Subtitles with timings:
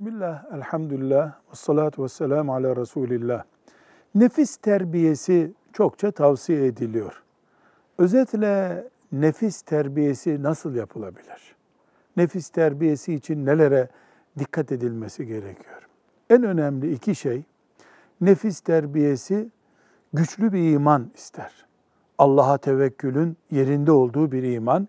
[0.00, 3.44] Bismillah, elhamdülillah, ve salatu ve selamu ala Resulillah.
[4.14, 7.22] Nefis terbiyesi çokça tavsiye ediliyor.
[7.98, 11.56] Özetle nefis terbiyesi nasıl yapılabilir?
[12.16, 13.88] Nefis terbiyesi için nelere
[14.38, 15.88] dikkat edilmesi gerekiyor?
[16.30, 17.42] En önemli iki şey,
[18.20, 19.50] nefis terbiyesi
[20.12, 21.66] güçlü bir iman ister.
[22.18, 24.88] Allah'a tevekkülün yerinde olduğu bir iman.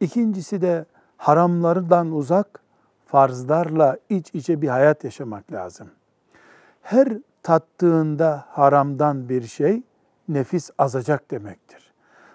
[0.00, 0.84] İkincisi de
[1.16, 2.65] haramlardan uzak,
[3.06, 5.88] farzlarla iç içe bir hayat yaşamak lazım.
[6.82, 7.08] Her
[7.42, 9.82] tattığında haramdan bir şey
[10.28, 11.92] nefis azacak demektir.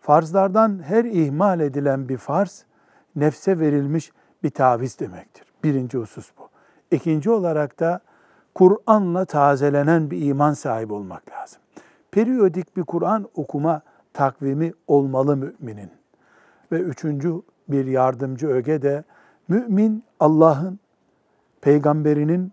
[0.00, 2.64] Farzlardan her ihmal edilen bir farz
[3.16, 5.44] nefse verilmiş bir taviz demektir.
[5.64, 6.48] Birinci husus bu.
[6.90, 8.00] İkinci olarak da
[8.54, 11.60] Kur'an'la tazelenen bir iman sahibi olmak lazım.
[12.12, 13.80] Periyodik bir Kur'an okuma
[14.12, 15.90] takvimi olmalı müminin.
[16.72, 17.34] Ve üçüncü
[17.68, 19.04] bir yardımcı öge de
[19.48, 20.78] mümin Allah'ın,
[21.60, 22.52] peygamberinin,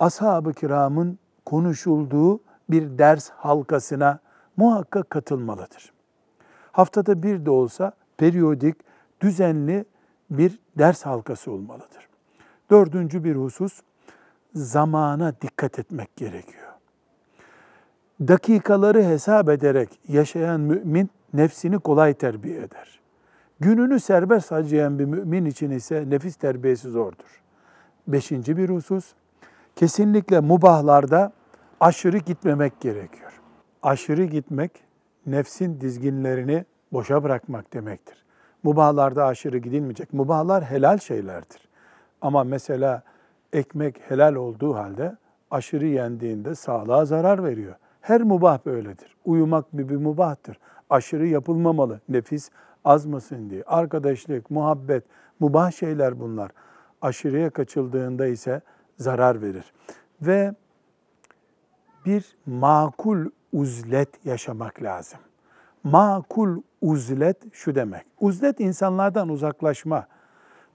[0.00, 4.18] ashab-ı kiramın konuşulduğu bir ders halkasına
[4.56, 5.92] muhakkak katılmalıdır.
[6.72, 8.76] Haftada bir de olsa periyodik,
[9.20, 9.84] düzenli
[10.30, 12.08] bir ders halkası olmalıdır.
[12.70, 13.80] Dördüncü bir husus,
[14.54, 16.72] zamana dikkat etmek gerekiyor.
[18.20, 23.01] Dakikaları hesap ederek yaşayan mümin nefsini kolay terbiye eder.
[23.62, 27.42] Gününü serbest harcayan bir mümin için ise nefis terbiyesi zordur.
[28.08, 29.12] Beşinci bir husus,
[29.76, 31.32] kesinlikle mubahlarda
[31.80, 33.40] aşırı gitmemek gerekiyor.
[33.82, 34.72] Aşırı gitmek,
[35.26, 38.24] nefsin dizginlerini boşa bırakmak demektir.
[38.62, 40.12] Mubahlarda aşırı gidilmeyecek.
[40.12, 41.68] Mubahlar helal şeylerdir.
[42.20, 43.02] Ama mesela
[43.52, 45.16] ekmek helal olduğu halde
[45.50, 47.74] aşırı yendiğinde sağlığa zarar veriyor.
[48.00, 49.16] Her mubah böyledir.
[49.24, 50.58] Uyumak bir, bir mubahtır.
[50.90, 52.00] Aşırı yapılmamalı.
[52.08, 52.50] Nefis
[52.84, 53.62] azmasın diye.
[53.66, 55.04] Arkadaşlık, muhabbet,
[55.40, 56.50] mubah şeyler bunlar.
[57.02, 58.60] Aşırıya kaçıldığında ise
[58.98, 59.72] zarar verir.
[60.22, 60.54] Ve
[62.06, 65.20] bir makul uzlet yaşamak lazım.
[65.84, 68.06] Makul uzlet şu demek.
[68.20, 70.06] Uzlet insanlardan uzaklaşma,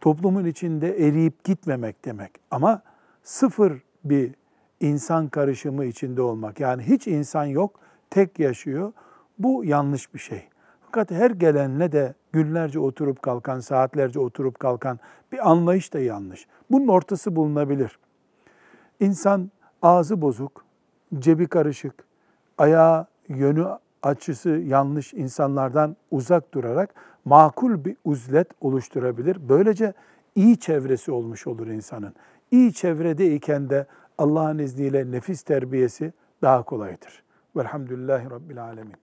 [0.00, 2.30] toplumun içinde eriyip gitmemek demek.
[2.50, 2.82] Ama
[3.22, 4.34] sıfır bir
[4.80, 6.60] insan karışımı içinde olmak.
[6.60, 7.80] Yani hiç insan yok,
[8.10, 8.92] tek yaşıyor.
[9.38, 10.48] Bu yanlış bir şey.
[10.86, 14.98] Fakat her gelenle de günlerce oturup kalkan, saatlerce oturup kalkan
[15.32, 16.46] bir anlayış da yanlış.
[16.70, 17.98] Bunun ortası bulunabilir.
[19.00, 19.50] İnsan
[19.82, 20.64] ağzı bozuk,
[21.18, 21.94] cebi karışık,
[22.58, 23.66] ayağı yönü
[24.02, 29.48] açısı yanlış insanlardan uzak durarak makul bir uzlet oluşturabilir.
[29.48, 29.92] Böylece
[30.34, 32.14] iyi çevresi olmuş olur insanın.
[32.50, 33.86] İyi çevredeyken de
[34.18, 37.22] Allah'ın izniyle nefis terbiyesi daha kolaydır.
[37.56, 39.05] Velhamdülillahi Rabbil Alemin.